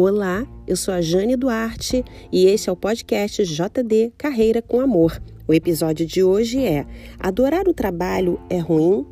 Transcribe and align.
Olá, 0.00 0.46
eu 0.64 0.76
sou 0.76 0.94
a 0.94 1.00
Jane 1.00 1.34
Duarte 1.34 2.04
e 2.30 2.46
este 2.46 2.70
é 2.70 2.72
o 2.72 2.76
podcast 2.76 3.42
JD 3.44 4.12
Carreira 4.16 4.62
com 4.62 4.80
Amor. 4.80 5.20
O 5.48 5.52
episódio 5.52 6.06
de 6.06 6.22
hoje 6.22 6.64
é 6.64 6.86
Adorar 7.18 7.66
o 7.66 7.74
trabalho 7.74 8.38
é 8.48 8.58
ruim? 8.58 9.04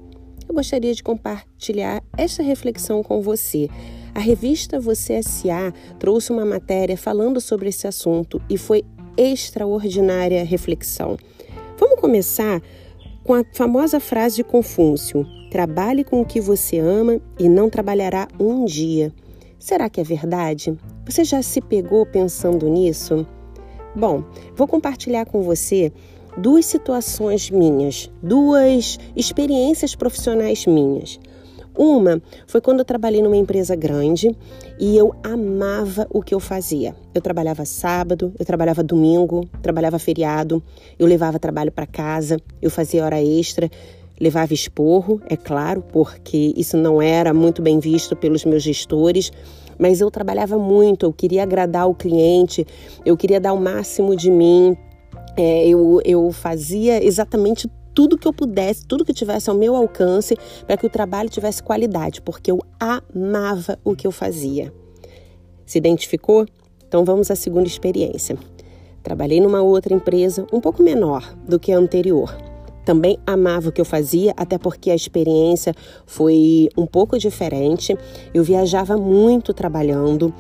Eu 0.49 0.55
gostaria 0.55 0.95
de 0.95 1.03
compartilhar 1.03 2.05
esta 2.17 2.41
reflexão 2.41 3.03
com 3.03 3.21
você. 3.21 3.69
A 4.15 4.21
revista 4.21 4.79
Você 4.79 5.21
SA 5.25 5.75
trouxe 5.99 6.31
uma 6.31 6.45
matéria 6.45 6.97
falando 6.97 7.41
sobre 7.41 7.69
esse 7.69 7.89
assunto 7.89 8.41
e 8.49 8.57
foi 8.57 8.85
extraordinária 9.17 10.45
reflexão. 10.45 11.17
Vamos 11.77 12.01
começar 12.01 12.63
com 13.25 13.35
a 13.35 13.43
famosa 13.55 13.99
frase 13.99 14.37
de 14.37 14.45
Confúcio: 14.45 15.27
Trabalhe 15.51 16.05
com 16.05 16.21
o 16.21 16.25
que 16.25 16.41
você 16.41 16.79
ama 16.79 17.21
e 17.41 17.49
não 17.49 17.69
trabalhará 17.69 18.29
um 18.39 18.65
dia. 18.65 19.13
Será 19.59 19.89
que 19.89 20.01
é 20.01 20.05
verdade? 20.05 20.77
Você 21.05 21.25
já 21.25 21.43
se 21.43 21.61
pegou 21.61 22.05
pensando 22.05 22.69
nisso? 22.69 23.27
Bom, 23.95 24.23
vou 24.55 24.69
compartilhar 24.69 25.25
com 25.25 25.43
você 25.43 25.93
duas 26.37 26.67
situações 26.67 27.51
minhas, 27.51 28.11
duas 28.23 28.99
experiências 29.17 29.95
profissionais 29.95 30.67
minhas. 30.67 31.19
Uma 31.77 32.23
foi 32.47 32.61
quando 32.61 32.81
eu 32.81 32.85
trabalhei 32.85 33.23
numa 33.23 33.37
empresa 33.37 33.75
grande 33.75 34.35
e 34.79 34.97
eu 34.97 35.15
amava 35.23 36.07
o 36.11 36.23
que 36.23 36.35
eu 36.35 36.41
fazia. 36.41 36.95
Eu 37.15 37.21
trabalhava 37.21 37.65
sábado, 37.65 38.33
eu 38.39 38.47
trabalhava 38.47 38.83
domingo, 38.83 39.47
trabalhava 39.61 39.99
feriado, 39.99 40.63
eu 40.99 41.07
levava 41.07 41.39
trabalho 41.39 41.71
para 41.71 41.87
casa, 41.87 42.39
eu 42.63 42.71
fazia 42.71 43.05
hora 43.05 43.23
extra, 43.23 43.71
levava 44.21 44.55
esporro, 44.55 45.21
é 45.29 45.37
claro, 45.37 45.83
porque 45.93 46.53
isso 46.57 46.77
não 46.77 47.01
era 47.01 47.35
muito 47.35 47.61
bem 47.61 47.79
visto 47.79 48.17
pelos 48.17 48.45
meus 48.45 48.63
gestores, 48.63 49.31
mas 49.79 50.01
eu 50.01 50.11
trabalhava 50.11 50.59
muito, 50.59 51.05
eu 51.07 51.13
queria 51.13 51.43
agradar 51.43 51.89
o 51.89 51.95
cliente, 51.95 52.67
eu 53.05 53.17
queria 53.17 53.41
dar 53.41 53.53
o 53.53 53.61
máximo 53.61 54.17
de 54.17 54.31
mim, 54.31 54.77
é, 55.37 55.69
eu, 55.69 56.01
eu 56.05 56.33
fazia 56.33 57.05
exatamente 57.05 57.69
tudo 57.95 58.19
que 58.19 58.29
eu 58.29 58.33
pudesse, 58.33 58.87
tudo 58.87 59.05
que 59.05 59.13
tivesse 59.13 59.49
ao 59.49 59.57
meu 59.57 59.75
alcance 59.75 60.37
para 60.67 60.77
que 60.77 60.87
o 60.87 60.91
trabalho 60.91 61.29
tivesse 61.29 61.63
qualidade, 61.63 62.21
porque 62.21 62.51
eu 62.51 62.61
amava 62.79 63.79
o 63.85 63.95
que 63.95 64.07
eu 64.07 64.13
fazia. 64.13 64.73
Se 65.65 65.79
identificou? 65.79 66.47
Então 66.87 67.05
vamos 67.05 67.31
à 67.31 67.37
segunda 67.37 67.67
experiência. 67.67 68.37
Trabalhei 69.03 69.41
numa 69.41 69.63
outra 69.63 69.95
empresa 69.95 70.47
um 70.53 70.61
pouco 70.61 70.83
menor 70.83 71.35
do 71.49 71.59
que 71.59 71.73
a 71.73 71.79
anterior. 71.79 72.56
Também 72.87 73.19
amava 73.27 73.69
o 73.69 73.73
que 73.73 73.81
eu 73.81 73.85
fazia, 73.85 74.33
até 74.37 74.57
porque 74.57 74.93
a 74.93 74.95
experiência 74.95 75.75
foi 76.07 76.69
um 76.79 76.87
pouco 76.87 77.19
diferente. 77.19 77.99
Eu 78.33 78.45
viajava 78.45 78.97
muito 78.97 79.53
trabalhando, 79.53 80.33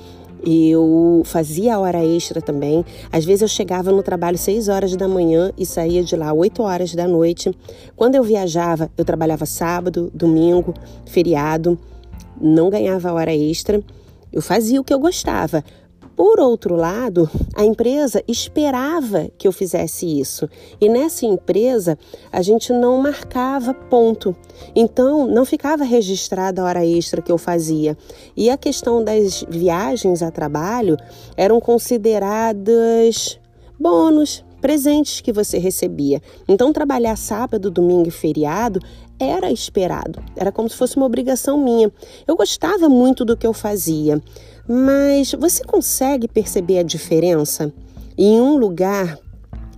eu 0.46 1.22
fazia 1.24 1.76
hora 1.76 2.04
extra 2.04 2.40
também. 2.40 2.84
Às 3.10 3.24
vezes 3.24 3.42
eu 3.42 3.48
chegava 3.48 3.90
no 3.90 4.00
trabalho 4.00 4.38
6 4.38 4.68
horas 4.68 4.94
da 4.94 5.08
manhã 5.08 5.52
e 5.58 5.66
saía 5.66 6.04
de 6.04 6.14
lá 6.14 6.32
8 6.32 6.62
horas 6.62 6.94
da 6.94 7.08
noite. 7.08 7.50
Quando 7.96 8.14
eu 8.14 8.22
viajava, 8.22 8.88
eu 8.96 9.04
trabalhava 9.04 9.44
sábado, 9.44 10.08
domingo, 10.14 10.72
feriado, 11.04 11.76
não 12.40 12.70
ganhava 12.70 13.12
hora 13.12 13.34
extra. 13.34 13.82
Eu 14.32 14.40
fazia 14.40 14.80
o 14.80 14.84
que 14.84 14.94
eu 14.94 15.00
gostava, 15.00 15.64
por 16.16 16.40
outro 16.40 16.74
lado, 16.74 17.28
a 17.54 17.62
empresa 17.62 18.24
esperava 18.26 19.28
que 19.36 19.46
eu 19.46 19.52
fizesse 19.52 20.18
isso. 20.18 20.48
E 20.80 20.88
nessa 20.88 21.26
empresa, 21.26 21.98
a 22.32 22.40
gente 22.40 22.72
não 22.72 22.96
marcava 23.02 23.74
ponto. 23.74 24.34
Então, 24.74 25.26
não 25.26 25.44
ficava 25.44 25.84
registrada 25.84 26.62
a 26.62 26.64
hora 26.64 26.86
extra 26.86 27.20
que 27.20 27.30
eu 27.30 27.36
fazia. 27.36 27.98
E 28.34 28.48
a 28.48 28.56
questão 28.56 29.04
das 29.04 29.44
viagens 29.46 30.22
a 30.22 30.30
trabalho 30.30 30.96
eram 31.36 31.60
consideradas 31.60 33.38
bônus, 33.78 34.42
presentes 34.58 35.20
que 35.20 35.32
você 35.32 35.58
recebia. 35.58 36.22
Então, 36.48 36.72
trabalhar 36.72 37.16
sábado, 37.16 37.70
domingo 37.70 38.08
e 38.08 38.10
feriado 38.10 38.80
era 39.18 39.50
esperado, 39.50 40.22
era 40.36 40.52
como 40.52 40.68
se 40.68 40.76
fosse 40.76 40.96
uma 40.96 41.06
obrigação 41.06 41.62
minha. 41.62 41.90
Eu 42.26 42.36
gostava 42.36 42.88
muito 42.88 43.24
do 43.24 43.36
que 43.36 43.46
eu 43.46 43.52
fazia, 43.52 44.20
mas 44.68 45.32
você 45.32 45.64
consegue 45.64 46.26
perceber 46.28 46.78
a 46.78 46.82
diferença? 46.82 47.72
Em 48.18 48.40
um 48.40 48.56
lugar, 48.56 49.18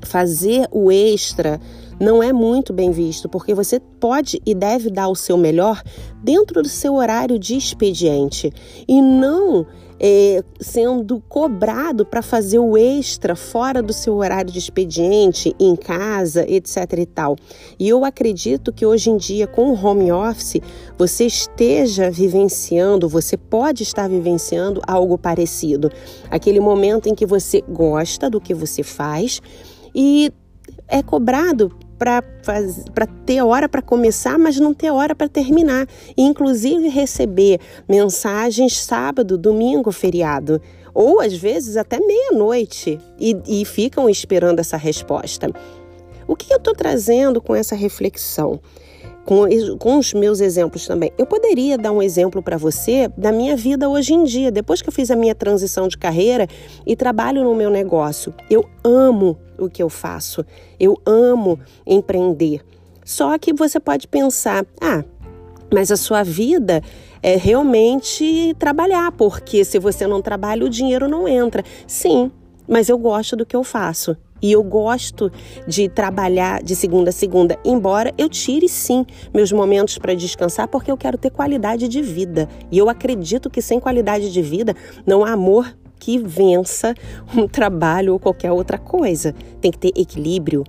fazer 0.02 0.66
o 0.70 0.90
extra 0.90 1.60
não 2.00 2.22
é 2.22 2.32
muito 2.32 2.72
bem 2.72 2.90
visto, 2.90 3.28
porque 3.28 3.54
você 3.54 3.80
pode 3.80 4.40
e 4.46 4.54
deve 4.54 4.90
dar 4.90 5.08
o 5.08 5.16
seu 5.16 5.36
melhor 5.36 5.82
dentro 6.22 6.62
do 6.62 6.68
seu 6.68 6.94
horário 6.94 7.38
de 7.38 7.56
expediente 7.56 8.52
e 8.86 9.00
não 9.02 9.66
é, 10.00 10.42
sendo 10.60 11.20
cobrado 11.28 12.06
para 12.06 12.22
fazer 12.22 12.58
o 12.58 12.76
extra 12.76 13.34
fora 13.34 13.82
do 13.82 13.92
seu 13.92 14.14
horário 14.14 14.50
de 14.50 14.58
expediente, 14.58 15.54
em 15.58 15.74
casa, 15.74 16.44
etc 16.48 16.76
e 16.98 17.06
tal. 17.06 17.36
E 17.78 17.88
eu 17.88 18.04
acredito 18.04 18.72
que 18.72 18.86
hoje 18.86 19.10
em 19.10 19.16
dia, 19.16 19.46
com 19.46 19.70
o 19.70 19.74
home 19.74 20.12
office, 20.12 20.60
você 20.96 21.26
esteja 21.26 22.10
vivenciando, 22.10 23.08
você 23.08 23.36
pode 23.36 23.82
estar 23.82 24.08
vivenciando 24.08 24.80
algo 24.86 25.18
parecido. 25.18 25.90
Aquele 26.30 26.60
momento 26.60 27.08
em 27.08 27.14
que 27.14 27.26
você 27.26 27.60
gosta 27.62 28.30
do 28.30 28.40
que 28.40 28.54
você 28.54 28.82
faz 28.82 29.40
e 29.94 30.32
é 30.86 31.02
cobrado 31.02 31.72
para 31.98 33.06
ter 33.26 33.42
hora 33.42 33.68
para 33.68 33.82
começar, 33.82 34.38
mas 34.38 34.58
não 34.58 34.72
ter 34.72 34.90
hora 34.90 35.14
para 35.14 35.28
terminar. 35.28 35.86
E, 36.16 36.22
inclusive 36.22 36.88
receber 36.88 37.60
mensagens 37.88 38.78
sábado, 38.78 39.36
domingo, 39.36 39.90
feriado. 39.90 40.60
Ou 40.94 41.20
às 41.20 41.34
vezes 41.34 41.76
até 41.76 41.98
meia-noite 41.98 42.98
e, 43.18 43.36
e 43.46 43.64
ficam 43.64 44.08
esperando 44.08 44.60
essa 44.60 44.76
resposta. 44.76 45.50
O 46.26 46.36
que 46.36 46.52
eu 46.52 46.58
estou 46.58 46.74
trazendo 46.74 47.40
com 47.40 47.54
essa 47.54 47.74
reflexão? 47.74 48.60
com, 49.28 49.46
com 49.76 49.98
os 49.98 50.14
meus 50.14 50.40
exemplos 50.40 50.86
também. 50.86 51.12
Eu 51.18 51.26
poderia 51.26 51.76
dar 51.76 51.92
um 51.92 52.02
exemplo 52.02 52.42
para 52.42 52.56
você 52.56 53.10
da 53.14 53.30
minha 53.30 53.54
vida 53.54 53.86
hoje 53.86 54.14
em 54.14 54.24
dia, 54.24 54.50
depois 54.50 54.80
que 54.80 54.88
eu 54.88 54.92
fiz 54.92 55.10
a 55.10 55.16
minha 55.16 55.34
transição 55.34 55.86
de 55.86 55.98
carreira 55.98 56.48
e 56.86 56.96
trabalho 56.96 57.44
no 57.44 57.54
meu 57.54 57.68
negócio. 57.68 58.32
Eu 58.48 58.64
amo 58.82 59.38
o 59.58 59.68
que 59.68 59.82
eu 59.82 59.88
faço, 59.88 60.44
eu 60.78 61.00
amo 61.04 61.58
empreender. 61.86 62.64
Só 63.04 63.36
que 63.38 63.52
você 63.52 63.80
pode 63.80 64.06
pensar, 64.06 64.66
ah, 64.80 65.02
mas 65.72 65.90
a 65.90 65.96
sua 65.96 66.22
vida 66.22 66.82
é 67.22 67.36
realmente 67.36 68.54
trabalhar, 68.58 69.12
porque 69.12 69.64
se 69.64 69.78
você 69.78 70.06
não 70.06 70.22
trabalha, 70.22 70.64
o 70.64 70.68
dinheiro 70.68 71.08
não 71.08 71.26
entra. 71.26 71.62
Sim, 71.86 72.30
mas 72.66 72.88
eu 72.88 72.98
gosto 72.98 73.36
do 73.36 73.46
que 73.46 73.56
eu 73.56 73.64
faço. 73.64 74.16
E 74.40 74.52
eu 74.52 74.62
gosto 74.62 75.32
de 75.66 75.88
trabalhar 75.88 76.62
de 76.62 76.76
segunda 76.76 77.10
a 77.10 77.12
segunda, 77.12 77.58
embora 77.64 78.14
eu 78.16 78.28
tire 78.28 78.68
sim 78.68 79.04
meus 79.34 79.50
momentos 79.50 79.98
para 79.98 80.14
descansar, 80.14 80.68
porque 80.68 80.92
eu 80.92 80.96
quero 80.96 81.18
ter 81.18 81.30
qualidade 81.30 81.88
de 81.88 82.00
vida. 82.00 82.48
E 82.70 82.78
eu 82.78 82.88
acredito 82.88 83.50
que 83.50 83.60
sem 83.60 83.80
qualidade 83.80 84.32
de 84.32 84.40
vida 84.40 84.76
não 85.04 85.24
há 85.24 85.32
amor 85.32 85.76
que 85.98 86.18
vença 86.18 86.94
um 87.36 87.48
trabalho 87.48 88.12
ou 88.12 88.18
qualquer 88.18 88.52
outra 88.52 88.78
coisa. 88.78 89.34
Tem 89.60 89.70
que 89.70 89.78
ter 89.78 89.92
equilíbrio. 89.96 90.64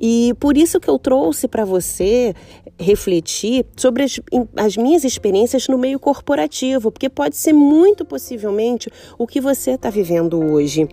E 0.00 0.34
por 0.40 0.56
isso 0.56 0.80
que 0.80 0.88
eu 0.88 0.98
trouxe 0.98 1.48
para 1.48 1.64
você 1.64 2.34
refletir 2.78 3.64
sobre 3.76 4.02
as, 4.02 4.20
as, 4.56 4.76
minhas 4.76 5.04
experiências 5.04 5.68
no 5.68 5.78
meio 5.78 5.98
corporativo, 5.98 6.90
porque 6.90 7.08
pode 7.08 7.36
ser 7.36 7.52
muito 7.52 8.04
possivelmente 8.04 8.90
o 9.16 9.26
que 9.26 9.40
você 9.40 9.72
está 9.72 9.90
vivendo 9.90 10.42
hoje. 10.42 10.88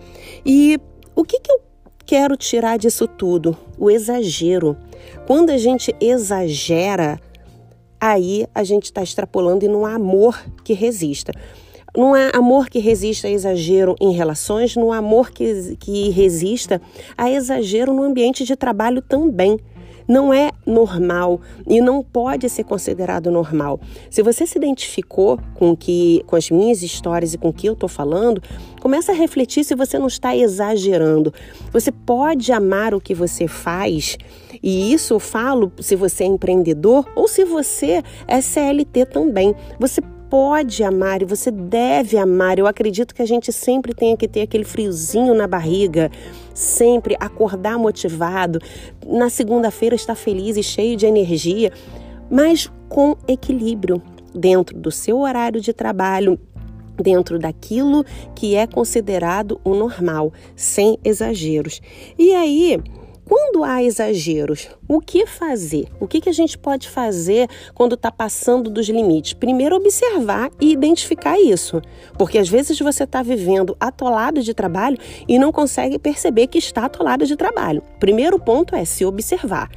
E 0.46 0.78
o 1.14 1.24
que, 1.24 1.40
que 1.40 1.52
eu 1.52 1.60
quero 2.06 2.36
tirar 2.36 2.78
disso 2.78 3.06
tudo? 3.08 3.56
O 3.76 3.90
exagero. 3.90 4.76
Quando 5.26 5.50
a 5.50 5.58
gente 5.58 5.94
exagera, 6.00 7.20
aí 8.00 8.46
a 8.54 8.64
gente 8.64 8.84
está 8.84 9.02
extrapolando 9.02 9.64
e 9.64 9.68
não 9.68 9.84
há 9.84 9.94
amor 9.94 10.40
que 10.64 10.72
resista. 10.72 11.32
Não 11.96 12.14
há 12.14 12.30
amor 12.30 12.70
que 12.70 12.78
resista 12.78 13.28
a 13.28 13.30
exagero 13.30 13.94
em 14.00 14.12
relações, 14.12 14.76
não 14.76 14.92
há 14.92 14.96
amor 14.96 15.30
que, 15.30 15.76
que 15.78 16.08
resista 16.10 16.80
a 17.16 17.30
exagero 17.30 17.92
no 17.92 18.02
ambiente 18.02 18.44
de 18.44 18.56
trabalho 18.56 19.02
também 19.02 19.58
não 20.06 20.32
é 20.32 20.50
normal 20.66 21.40
e 21.66 21.80
não 21.80 22.02
pode 22.02 22.48
ser 22.48 22.64
considerado 22.64 23.30
normal. 23.30 23.80
Se 24.10 24.22
você 24.22 24.46
se 24.46 24.58
identificou 24.58 25.38
com 25.54 25.76
que 25.76 26.22
com 26.26 26.36
as 26.36 26.50
minhas 26.50 26.82
histórias 26.82 27.34
e 27.34 27.38
com 27.38 27.48
o 27.48 27.52
que 27.52 27.68
eu 27.68 27.72
estou 27.72 27.88
falando, 27.88 28.42
começa 28.80 29.12
a 29.12 29.14
refletir 29.14 29.64
se 29.64 29.74
você 29.74 29.98
não 29.98 30.06
está 30.06 30.36
exagerando. 30.36 31.32
Você 31.72 31.90
pode 31.90 32.52
amar 32.52 32.94
o 32.94 33.00
que 33.00 33.14
você 33.14 33.46
faz, 33.46 34.16
e 34.62 34.92
isso 34.92 35.14
eu 35.14 35.20
falo 35.20 35.72
se 35.80 35.96
você 35.96 36.24
é 36.24 36.26
empreendedor 36.26 37.08
ou 37.16 37.26
se 37.26 37.44
você 37.44 38.02
é 38.28 38.40
CLT 38.40 39.06
também. 39.06 39.54
Você 39.78 40.00
pode 40.32 40.82
amar 40.82 41.20
e 41.20 41.26
você 41.26 41.50
deve 41.50 42.16
amar. 42.16 42.58
Eu 42.58 42.66
acredito 42.66 43.14
que 43.14 43.20
a 43.20 43.26
gente 43.26 43.52
sempre 43.52 43.92
tenha 43.92 44.16
que 44.16 44.26
ter 44.26 44.40
aquele 44.40 44.64
friozinho 44.64 45.34
na 45.34 45.46
barriga, 45.46 46.10
sempre 46.54 47.14
acordar 47.20 47.78
motivado, 47.78 48.58
na 49.06 49.28
segunda-feira 49.28 49.94
estar 49.94 50.14
feliz 50.14 50.56
e 50.56 50.62
cheio 50.62 50.96
de 50.96 51.04
energia, 51.04 51.70
mas 52.30 52.72
com 52.88 53.14
equilíbrio 53.28 54.00
dentro 54.34 54.74
do 54.74 54.90
seu 54.90 55.18
horário 55.18 55.60
de 55.60 55.74
trabalho, 55.74 56.40
dentro 56.96 57.38
daquilo 57.38 58.02
que 58.34 58.56
é 58.56 58.66
considerado 58.66 59.60
o 59.62 59.74
normal, 59.74 60.32
sem 60.56 60.98
exageros. 61.04 61.82
E 62.18 62.32
aí, 62.32 62.80
quando 63.34 63.64
há 63.64 63.82
exageros, 63.82 64.68
o 64.86 65.00
que 65.00 65.24
fazer? 65.24 65.88
O 65.98 66.06
que, 66.06 66.20
que 66.20 66.28
a 66.28 66.34
gente 66.34 66.58
pode 66.58 66.86
fazer 66.86 67.48
quando 67.72 67.94
está 67.94 68.12
passando 68.12 68.68
dos 68.68 68.86
limites? 68.90 69.32
Primeiro, 69.32 69.74
observar 69.74 70.50
e 70.60 70.70
identificar 70.70 71.40
isso, 71.40 71.80
porque 72.18 72.36
às 72.36 72.50
vezes 72.50 72.78
você 72.78 73.04
está 73.04 73.22
vivendo 73.22 73.74
atolado 73.80 74.42
de 74.42 74.52
trabalho 74.52 74.98
e 75.26 75.38
não 75.38 75.50
consegue 75.50 75.98
perceber 75.98 76.48
que 76.48 76.58
está 76.58 76.84
atolado 76.84 77.24
de 77.24 77.34
trabalho. 77.34 77.82
Primeiro 77.98 78.38
ponto 78.38 78.76
é 78.76 78.84
se 78.84 79.02
observar. 79.02 79.70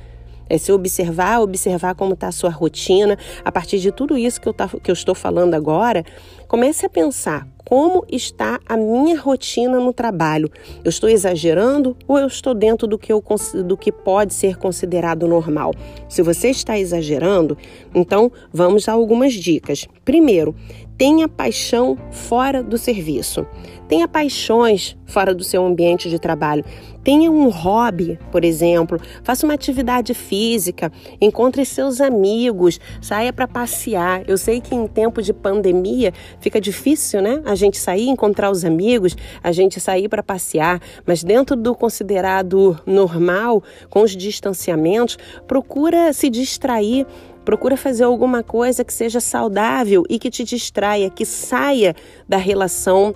É 0.50 0.58
se 0.58 0.72
observar, 0.72 1.42
observar 1.42 1.96
como 1.96 2.14
está 2.14 2.28
a 2.28 2.32
sua 2.32 2.50
rotina. 2.50 3.18
A 3.44 3.52
partir 3.52 3.80
de 3.80 3.92
tudo 3.92 4.18
isso 4.18 4.40
que 4.40 4.48
eu, 4.48 4.54
tá, 4.54 4.68
que 4.68 4.92
eu 4.92 4.94
estou 4.94 5.16
falando 5.16 5.54
agora, 5.54 6.04
comece 6.48 6.86
a 6.86 6.90
pensar 6.90 7.48
como 7.66 8.06
está 8.10 8.60
a 8.66 8.78
minha 8.78 9.20
rotina 9.20 9.80
no 9.80 9.92
trabalho. 9.92 10.50
Eu 10.84 10.90
estou 10.90 11.10
exagerando 11.10 11.98
ou 12.08 12.20
eu 12.20 12.28
estou 12.28 12.54
dentro 12.54 12.88
do 12.88 12.98
que, 12.98 13.12
eu, 13.12 13.24
do 13.66 13.76
que 13.76 13.92
pode 13.92 14.34
ser 14.34 14.56
considerado 14.56 15.28
normal? 15.28 15.74
Se 16.08 16.22
você 16.22 16.50
está 16.50 16.78
exagerando, 16.78 17.58
então 17.94 18.32
vamos 18.54 18.88
a 18.88 18.94
algumas 18.94 19.34
dicas. 19.34 19.88
Primeiro, 20.06 20.56
tenha 20.98 21.28
paixão 21.28 21.98
fora 22.12 22.64
do 22.64 22.78
serviço. 22.78 23.46
Tenha 23.88 24.08
paixões 24.08 24.98
fora 25.06 25.34
do 25.34 25.44
seu 25.44 25.64
ambiente 25.64 26.10
de 26.10 26.18
trabalho. 26.18 26.66
Tenha 27.04 27.30
um 27.30 27.50
hobby, 27.50 28.18
por 28.32 28.44
exemplo. 28.44 29.00
Faça 29.24 29.46
uma 29.46 29.54
atividade 29.54 30.12
física. 30.16 30.92
Encontre 31.22 31.64
seus 31.64 32.02
amigos. 32.02 32.80
Saia 33.00 33.32
para 33.32 33.48
passear. 33.48 34.28
Eu 34.28 34.40
sei 34.40 34.60
que 34.60 34.74
em 34.74 34.88
tempo 34.88 35.22
de 35.22 35.32
pandemia 35.32 36.12
fica 36.40 36.60
difícil, 36.60 37.22
né? 37.22 37.44
A 37.46 37.54
gente 37.54 37.78
sair, 37.78 38.08
encontrar 38.08 38.50
os 38.50 38.66
amigos, 38.66 39.16
a 39.44 39.52
gente 39.52 39.80
sair 39.80 40.10
para 40.10 40.24
passear. 40.24 40.82
Mas 41.06 41.24
dentro 41.24 41.56
do 41.56 41.76
considerado 41.76 42.80
normal, 42.88 43.62
com 43.88 44.02
os 44.02 44.18
distanciamentos, 44.18 45.16
procura 45.46 46.12
se 46.12 46.28
distrair 46.28 47.06
Procura 47.46 47.78
fazer 47.78 48.04
alguma 48.04 48.42
coisa 48.42 48.84
que 48.84 48.92
seja 48.92 49.20
saudável 49.20 50.04
e 50.10 50.18
que 50.18 50.32
te 50.32 50.44
distraia, 50.44 51.10
que 51.10 51.24
saia 51.24 51.96
da 52.28 52.38
relação 52.38 53.14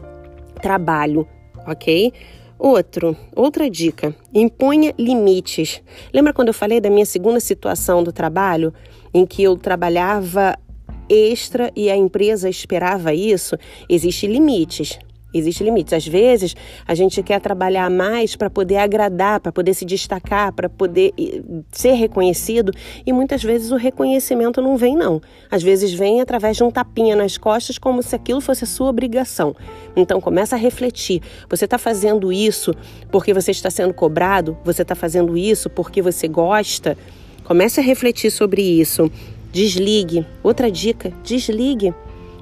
trabalho, 0.62 1.28
ok? 1.68 2.14
Outro, 2.60 3.18
outra 3.36 3.70
dica: 3.70 4.16
imponha 4.34 4.94
limites. 5.00 5.82
Lembra 6.14 6.34
quando 6.34 6.50
eu 6.50 6.54
falei 6.54 6.80
da 6.80 6.90
minha 6.90 7.06
segunda 7.06 7.40
situação 7.40 8.04
do 8.04 8.12
trabalho, 8.12 8.74
em 9.14 9.26
que 9.26 9.42
eu 9.42 9.58
trabalhava 9.58 10.56
extra 11.10 11.72
e 11.76 11.90
a 11.90 11.96
empresa 11.96 12.48
esperava 12.48 13.14
isso? 13.14 13.58
Existem 13.90 14.32
limites. 14.32 15.00
Existem 15.34 15.66
limites. 15.66 15.94
Às 15.94 16.08
vezes, 16.08 16.56
a 16.88 16.96
gente 16.96 17.22
quer 17.22 17.40
trabalhar 17.40 17.90
mais 17.90 18.36
para 18.36 18.50
poder 18.50 18.78
agradar, 18.78 19.40
para 19.40 19.52
poder 19.52 19.74
se 19.74 19.86
destacar, 19.86 20.52
para 20.52 20.68
poder 20.68 21.14
ser 21.72 21.94
reconhecido, 21.94 22.72
e 23.06 23.14
muitas 23.14 23.44
vezes 23.44 23.72
o 23.72 23.76
reconhecimento 23.76 24.62
não 24.62 24.76
vem, 24.76 24.96
não. 24.96 25.22
Às 25.52 25.62
vezes 25.62 25.94
vem 25.94 26.20
através 26.20 26.58
de 26.58 26.64
um 26.64 26.72
tapinha 26.72 27.16
nas 27.16 27.38
costas, 27.38 27.78
como 27.78 28.02
se 28.02 28.16
aquilo 28.16 28.42
fosse 28.42 28.64
a 28.64 28.68
sua 28.68 28.90
obrigação. 28.90 29.56
Então, 29.96 30.20
começa 30.20 30.56
a 30.56 30.60
refletir. 30.60 31.22
Você 31.50 31.66
está 31.66 31.78
fazendo 31.78 32.32
isso 32.32 32.74
porque 33.12 33.34
você 33.34 33.52
está 33.52 33.70
sendo 33.70 33.94
cobrado? 33.94 34.58
Você 34.64 34.82
está 34.82 34.96
fazendo 34.96 35.38
isso 35.38 35.70
porque 35.70 36.02
você 36.02 36.28
gosta? 36.28 36.98
Comece 37.44 37.80
a 37.80 37.84
refletir 37.84 38.32
sobre 38.32 38.62
isso. 38.62 39.12
Desligue. 39.52 40.26
Outra 40.44 40.72
dica: 40.72 41.12
desligue. 41.24 41.94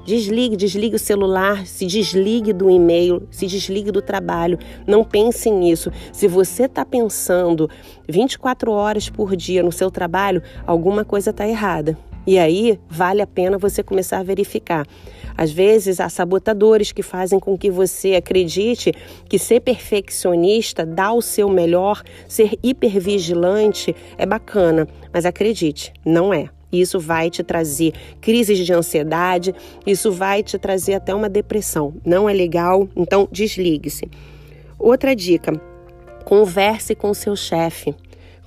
Desligue, 0.08 0.56
desligue 0.56 0.96
o 0.96 0.98
celular, 0.98 1.66
se 1.66 1.84
desligue 1.84 2.54
do 2.54 2.70
e-mail, 2.70 3.28
se 3.30 3.46
desligue 3.46 3.90
do 3.90 4.00
trabalho. 4.00 4.58
Não 4.86 5.04
pense 5.04 5.50
nisso. 5.50 5.92
Se 6.14 6.26
você 6.26 6.62
está 6.62 6.82
pensando 6.82 7.68
24 8.08 8.72
horas 8.72 9.10
por 9.10 9.36
dia 9.36 9.62
no 9.62 9.70
seu 9.70 9.90
trabalho, 9.90 10.42
alguma 10.66 11.04
coisa 11.04 11.28
está 11.28 11.46
errada. 11.46 11.94
E 12.26 12.38
aí 12.38 12.80
vale 12.88 13.20
a 13.20 13.26
pena 13.26 13.58
você 13.58 13.82
começar 13.82 14.20
a 14.20 14.22
verificar. 14.22 14.86
Às 15.36 15.52
vezes 15.52 16.00
há 16.00 16.08
sabotadores 16.08 16.90
que 16.90 17.02
fazem 17.02 17.38
com 17.38 17.58
que 17.58 17.70
você 17.70 18.14
acredite 18.14 18.94
que 19.28 19.38
ser 19.38 19.60
perfeccionista, 19.60 20.86
dar 20.86 21.12
o 21.12 21.20
seu 21.20 21.50
melhor, 21.50 22.02
ser 22.26 22.58
hipervigilante 22.62 23.94
é 24.16 24.24
bacana, 24.24 24.88
mas 25.12 25.26
acredite, 25.26 25.92
não 26.02 26.32
é. 26.32 26.48
Isso 26.72 27.00
vai 27.00 27.30
te 27.30 27.42
trazer 27.42 27.92
crises 28.20 28.58
de 28.58 28.72
ansiedade, 28.72 29.54
isso 29.86 30.12
vai 30.12 30.42
te 30.42 30.58
trazer 30.58 30.94
até 30.94 31.14
uma 31.14 31.28
depressão. 31.28 31.94
Não 32.04 32.28
é 32.28 32.32
legal, 32.32 32.88
então 32.94 33.28
desligue-se. 33.30 34.08
Outra 34.78 35.14
dica: 35.16 35.60
converse 36.24 36.94
com 36.94 37.12
seu 37.14 37.34
chefe. 37.34 37.94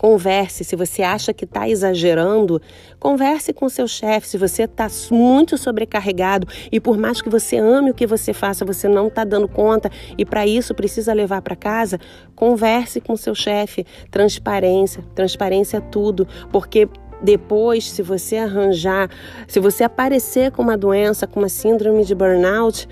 Converse, 0.01 0.63
se 0.63 0.75
você 0.75 1.03
acha 1.03 1.31
que 1.31 1.45
está 1.45 1.69
exagerando, 1.69 2.59
converse 2.99 3.53
com 3.53 3.69
seu 3.69 3.87
chefe. 3.87 4.27
Se 4.27 4.35
você 4.35 4.63
está 4.63 4.87
muito 5.11 5.59
sobrecarregado 5.59 6.47
e 6.71 6.79
por 6.79 6.97
mais 6.97 7.21
que 7.21 7.29
você 7.29 7.57
ame 7.57 7.91
o 7.91 7.93
que 7.93 8.07
você 8.07 8.33
faça, 8.33 8.65
você 8.65 8.87
não 8.87 9.09
está 9.09 9.23
dando 9.23 9.47
conta 9.47 9.91
e 10.17 10.25
para 10.25 10.47
isso 10.47 10.73
precisa 10.73 11.13
levar 11.13 11.43
para 11.43 11.55
casa, 11.55 11.99
converse 12.35 12.99
com 12.99 13.15
seu 13.15 13.35
chefe. 13.35 13.85
Transparência, 14.09 15.03
transparência 15.13 15.77
é 15.77 15.81
tudo, 15.81 16.27
porque 16.51 16.89
depois, 17.21 17.89
se 17.89 18.01
você 18.01 18.37
arranjar, 18.37 19.09
se 19.47 19.59
você 19.59 19.83
aparecer 19.83 20.51
com 20.51 20.61
uma 20.61 20.77
doença, 20.77 21.27
com 21.27 21.39
uma 21.39 21.49
síndrome 21.49 22.03
de 22.03 22.15
burnout, 22.15 22.87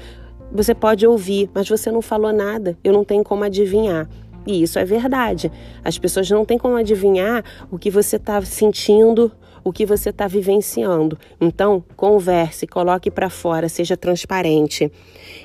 você 0.52 0.74
pode 0.74 1.06
ouvir, 1.06 1.50
mas 1.54 1.68
você 1.68 1.92
não 1.92 2.02
falou 2.02 2.34
nada, 2.34 2.78
eu 2.84 2.92
não 2.92 3.04
tenho 3.04 3.24
como 3.24 3.44
adivinhar. 3.44 4.10
E 4.48 4.64
isso 4.64 4.80
é 4.80 4.86
verdade. 4.86 5.52
As 5.84 5.98
pessoas 5.98 6.30
não 6.30 6.46
têm 6.46 6.58
como 6.58 6.76
adivinhar 6.76 7.44
o 7.70 7.78
que 7.78 7.92
você 7.92 8.16
está 8.16 8.42
sentindo, 8.42 9.32
o 9.64 9.72
que 9.72 9.86
você 9.86 10.10
está 10.10 10.28
vivenciando. 10.28 11.18
Então, 11.40 11.84
converse, 11.96 12.66
coloque 12.66 13.12
para 13.12 13.30
fora, 13.30 13.70
seja 13.70 13.98
transparente. 13.98 14.92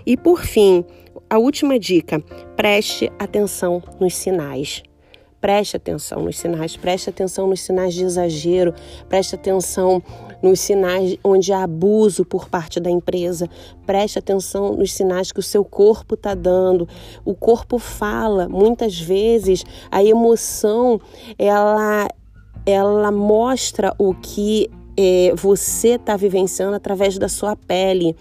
E 0.06 0.16
por 0.16 0.42
fim, 0.42 0.84
a 1.28 1.38
última 1.38 1.78
dica: 1.78 2.22
preste 2.56 3.10
atenção 3.18 3.82
nos 4.00 4.14
sinais. 4.14 4.82
Preste 5.44 5.76
atenção 5.76 6.22
nos 6.22 6.38
sinais, 6.38 6.74
preste 6.74 7.10
atenção 7.10 7.46
nos 7.46 7.60
sinais 7.60 7.92
de 7.92 8.02
exagero, 8.02 8.72
preste 9.10 9.34
atenção 9.34 10.02
nos 10.42 10.58
sinais 10.58 11.18
onde 11.22 11.52
há 11.52 11.64
abuso 11.64 12.24
por 12.24 12.48
parte 12.48 12.80
da 12.80 12.90
empresa, 12.90 13.46
preste 13.84 14.18
atenção 14.18 14.74
nos 14.74 14.94
sinais 14.94 15.32
que 15.32 15.40
o 15.40 15.42
seu 15.42 15.62
corpo 15.62 16.14
está 16.14 16.34
dando. 16.34 16.88
O 17.26 17.34
corpo 17.34 17.78
fala, 17.78 18.48
muitas 18.48 18.98
vezes 18.98 19.66
a 19.90 20.02
emoção 20.02 20.98
ela, 21.38 22.08
ela 22.64 23.12
mostra 23.12 23.94
o 23.98 24.14
que 24.14 24.70
é, 24.96 25.34
você 25.36 25.96
está 25.96 26.16
vivenciando 26.16 26.74
através 26.74 27.18
da 27.18 27.28
sua 27.28 27.54
pele. 27.54 28.16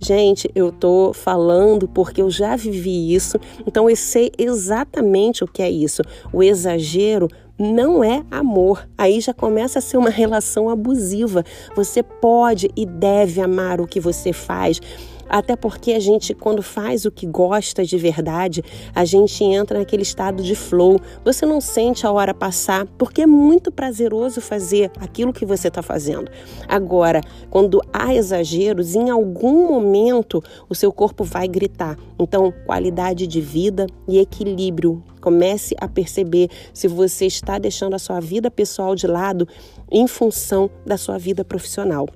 Gente, 0.00 0.48
eu 0.54 0.70
tô 0.70 1.12
falando 1.12 1.88
porque 1.88 2.22
eu 2.22 2.30
já 2.30 2.54
vivi 2.54 3.12
isso, 3.12 3.36
então 3.66 3.90
eu 3.90 3.96
sei 3.96 4.30
exatamente 4.38 5.42
o 5.42 5.48
que 5.48 5.60
é 5.60 5.68
isso. 5.68 6.02
O 6.32 6.42
exagero 6.42 7.28
não 7.58 8.04
é 8.04 8.22
amor. 8.30 8.88
Aí 8.96 9.20
já 9.20 9.34
começa 9.34 9.80
a 9.80 9.82
ser 9.82 9.96
uma 9.96 10.10
relação 10.10 10.68
abusiva. 10.68 11.44
Você 11.74 12.02
pode 12.02 12.70
e 12.76 12.86
deve 12.86 13.40
amar 13.40 13.80
o 13.80 13.86
que 13.88 13.98
você 13.98 14.32
faz. 14.32 14.80
Até 15.28 15.56
porque 15.56 15.92
a 15.92 16.00
gente, 16.00 16.34
quando 16.34 16.62
faz 16.62 17.04
o 17.04 17.10
que 17.10 17.26
gosta 17.26 17.84
de 17.84 17.96
verdade, 17.98 18.62
a 18.94 19.04
gente 19.04 19.44
entra 19.44 19.78
naquele 19.78 20.02
estado 20.02 20.42
de 20.42 20.54
flow. 20.54 21.00
Você 21.24 21.44
não 21.44 21.60
sente 21.60 22.06
a 22.06 22.12
hora 22.12 22.32
passar, 22.32 22.86
porque 22.96 23.22
é 23.22 23.26
muito 23.26 23.70
prazeroso 23.70 24.40
fazer 24.40 24.90
aquilo 24.98 25.32
que 25.32 25.44
você 25.44 25.68
está 25.68 25.82
fazendo. 25.82 26.30
Agora, 26.66 27.20
quando 27.50 27.82
há 27.92 28.14
exageros, 28.14 28.94
em 28.94 29.10
algum 29.10 29.68
momento 29.68 30.42
o 30.68 30.74
seu 30.74 30.92
corpo 30.92 31.24
vai 31.24 31.46
gritar. 31.46 31.96
Então, 32.18 32.52
qualidade 32.66 33.26
de 33.26 33.40
vida 33.40 33.86
e 34.06 34.18
equilíbrio. 34.18 35.02
Comece 35.20 35.74
a 35.80 35.88
perceber 35.88 36.48
se 36.72 36.86
você 36.88 37.26
está 37.26 37.58
deixando 37.58 37.94
a 37.94 37.98
sua 37.98 38.20
vida 38.20 38.50
pessoal 38.50 38.94
de 38.94 39.06
lado 39.06 39.46
em 39.90 40.06
função 40.06 40.70
da 40.86 40.96
sua 40.96 41.18
vida 41.18 41.44
profissional. 41.44 42.06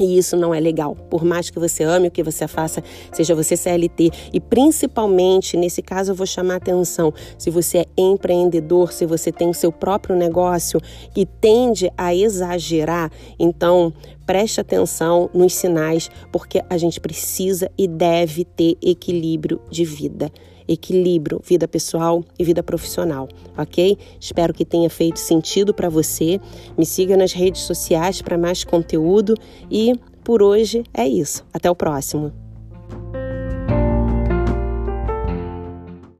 E 0.00 0.16
isso 0.16 0.36
não 0.36 0.54
é 0.54 0.60
legal. 0.60 0.94
Por 0.94 1.24
mais 1.24 1.50
que 1.50 1.58
você 1.58 1.82
ame 1.82 2.08
o 2.08 2.10
que 2.10 2.22
você 2.22 2.46
faça, 2.46 2.82
seja 3.12 3.34
você 3.34 3.56
CLT, 3.56 4.10
e 4.32 4.40
principalmente 4.40 5.56
nesse 5.56 5.82
caso 5.82 6.12
eu 6.12 6.14
vou 6.14 6.26
chamar 6.26 6.56
atenção, 6.56 7.12
se 7.36 7.50
você 7.50 7.78
é 7.78 7.86
empreendedor, 7.96 8.92
se 8.92 9.04
você 9.04 9.32
tem 9.32 9.48
o 9.50 9.54
seu 9.54 9.72
próprio 9.72 10.14
negócio 10.14 10.80
e 11.16 11.26
tende 11.26 11.90
a 11.96 12.14
exagerar, 12.14 13.10
então 13.38 13.92
preste 14.28 14.60
atenção 14.60 15.30
nos 15.32 15.54
sinais, 15.54 16.10
porque 16.30 16.62
a 16.68 16.76
gente 16.76 17.00
precisa 17.00 17.70
e 17.78 17.88
deve 17.88 18.44
ter 18.44 18.76
equilíbrio 18.82 19.58
de 19.70 19.86
vida 19.86 20.30
equilíbrio, 20.70 21.40
vida 21.42 21.66
pessoal 21.66 22.22
e 22.38 22.44
vida 22.44 22.62
profissional, 22.62 23.26
ok? 23.56 23.96
Espero 24.20 24.52
que 24.52 24.66
tenha 24.66 24.90
feito 24.90 25.18
sentido 25.18 25.72
para 25.72 25.88
você. 25.88 26.38
Me 26.76 26.84
siga 26.84 27.16
nas 27.16 27.32
redes 27.32 27.62
sociais 27.62 28.20
para 28.20 28.36
mais 28.36 28.64
conteúdo 28.64 29.34
e 29.70 29.94
por 30.22 30.42
hoje 30.42 30.84
é 30.92 31.08
isso. 31.08 31.42
Até 31.54 31.70
o 31.70 31.74
próximo. 31.74 32.47